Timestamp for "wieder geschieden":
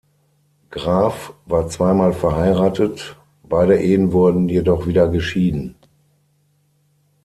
4.87-5.75